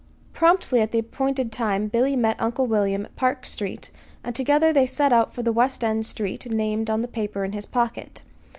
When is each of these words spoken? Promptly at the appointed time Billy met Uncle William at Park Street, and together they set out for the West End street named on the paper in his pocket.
Promptly 0.33 0.81
at 0.81 0.89
the 0.89 0.97
appointed 0.97 1.51
time 1.51 1.87
Billy 1.87 2.15
met 2.15 2.35
Uncle 2.41 2.65
William 2.65 3.05
at 3.05 3.15
Park 3.15 3.45
Street, 3.45 3.91
and 4.23 4.35
together 4.35 4.73
they 4.73 4.87
set 4.87 5.13
out 5.13 5.35
for 5.35 5.43
the 5.43 5.53
West 5.53 5.83
End 5.83 6.07
street 6.07 6.49
named 6.51 6.89
on 6.89 7.01
the 7.01 7.07
paper 7.07 7.43
in 7.43 7.51
his 7.51 7.67
pocket. 7.67 8.23